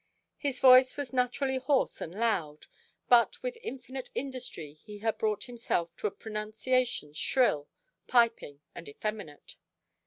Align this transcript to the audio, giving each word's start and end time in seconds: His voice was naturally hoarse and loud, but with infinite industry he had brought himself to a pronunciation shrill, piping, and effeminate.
His 0.39 0.59
voice 0.59 0.97
was 0.97 1.13
naturally 1.13 1.59
hoarse 1.59 2.01
and 2.01 2.11
loud, 2.15 2.65
but 3.07 3.43
with 3.43 3.55
infinite 3.61 4.09
industry 4.15 4.73
he 4.81 4.97
had 4.97 5.19
brought 5.19 5.43
himself 5.43 5.95
to 5.97 6.07
a 6.07 6.11
pronunciation 6.11 7.13
shrill, 7.13 7.69
piping, 8.07 8.61
and 8.73 8.89
effeminate. 8.89 9.57